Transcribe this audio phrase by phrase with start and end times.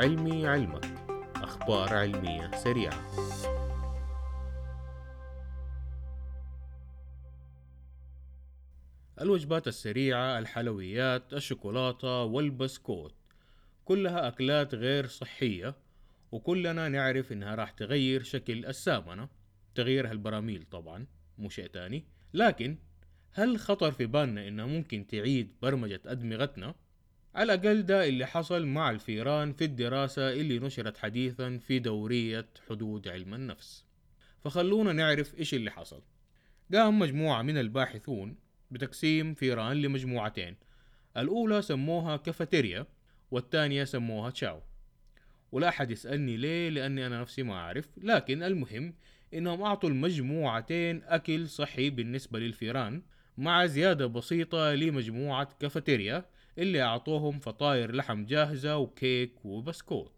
[0.00, 0.84] علمي علمك.
[1.36, 3.00] أخبار علمية سريعة.
[9.20, 13.14] الوجبات السريعة الحلويات الشوكولاتة والبسكوت.
[13.84, 15.74] كلها أكلات غير صحية
[16.32, 19.28] وكلنا نعرف إنها راح تغير شكل السامنة.
[19.74, 21.06] تغيير هالبراميل طبعا
[21.38, 22.04] مو شيء تاني.
[22.34, 22.78] لكن
[23.32, 26.74] هل خطر في بالنا إنها ممكن تعيد برمجة أدمغتنا؟
[27.34, 33.08] على الأقل ده اللي حصل مع الفيران في الدراسة اللي نشرت حديثا في دورية حدود
[33.08, 33.84] علم النفس.
[34.44, 36.02] فخلونا نعرف إيش اللي حصل.
[36.74, 38.36] قام مجموعة من الباحثون
[38.70, 40.56] بتقسيم فيران لمجموعتين.
[41.16, 42.86] الأولى سموها كافيتيريا
[43.30, 44.60] والثانية سموها تشاو.
[45.52, 47.88] ولا أحد يسألني ليه؟ لأني أنا نفسي ما أعرف.
[47.96, 48.94] لكن المهم
[49.34, 53.02] إنهم أعطوا المجموعتين أكل صحي بالنسبة للفيران
[53.38, 56.24] مع زيادة بسيطة لمجموعة كافيتيريا
[56.58, 60.12] اللي أعطوهم فطاير لحم جاهزة وكيك وبسكوت.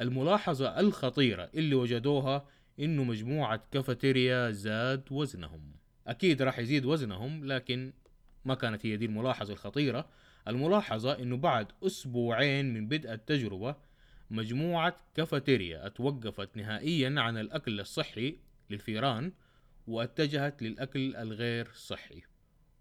[0.00, 2.48] الملاحظة الخطيرة اللي وجدوها
[2.80, 5.72] إنه مجموعة كافيتيريا زاد وزنهم.
[6.06, 7.92] أكيد راح يزيد وزنهم لكن
[8.44, 10.08] ما كانت هي دي الملاحظة الخطيرة.
[10.48, 13.76] الملاحظة إنه بعد أسبوعين من بدء التجربة
[14.30, 18.36] مجموعة كافيتيريا أتوقفت نهائيا عن الأكل الصحي
[18.70, 19.32] للفيران
[19.86, 22.22] واتجهت للأكل الغير صحي.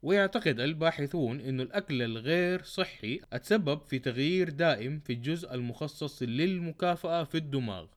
[0.04, 7.38] ويعتقد الباحثون أن الأكل الغير صحي أتسبب في تغيير دائم في الجزء المخصص للمكافأة في
[7.38, 7.88] الدماغ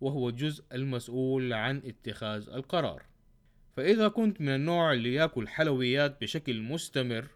[0.00, 3.02] وهو الجزء المسؤول عن اتخاذ القرار.
[3.76, 7.26] فإذا كنت من النوع اللي يأكل حلويات بشكل مستمر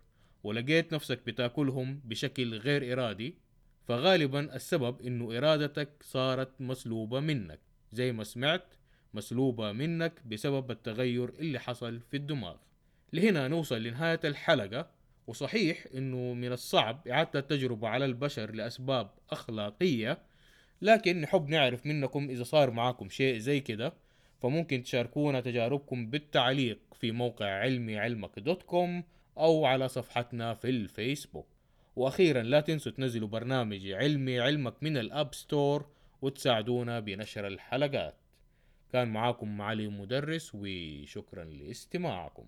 [0.44, 3.34] ولقيت نفسك بتأكلهم بشكل غير إرادي
[3.88, 7.60] فغالبا السبب إنه إرادتك صارت مسلوبة منك
[7.92, 8.74] زي ما سمعت
[9.14, 12.56] مسلوبة منك بسبب التغير اللي حصل في الدماغ.
[13.12, 14.96] لهنا نوصل لنهاية الحلقة.
[15.26, 20.18] وصحيح إنه من الصعب إعادة التجربة على البشر لأسباب أخلاقية
[20.82, 23.92] لكن نحب نعرف منكم إذا صار معاكم شيء زي كده.
[24.42, 29.04] فممكن تشاركونا تجاربكم بالتعليق في موقع علمي علمك dot com
[29.38, 31.46] أو على صفحتنا في الفيسبوك.
[31.96, 35.86] وأخيرا لا تنسوا تنزلوا برنامج علمي علمك من ال App Store
[36.22, 38.14] وتساعدونا بنشر الحلقات.
[38.92, 42.46] كان معاكم معلم مدرس وشكرا لاستماعكم.